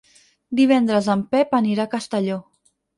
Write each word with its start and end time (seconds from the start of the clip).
Divendres 0.59 1.11
en 1.17 1.23
Pep 1.37 1.55
anirà 1.61 1.87
a 1.89 1.95
Castelló. 1.95 2.45